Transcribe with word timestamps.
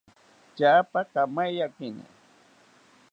Tyapa 0.55 0.99
kamaiyakini 1.11 2.05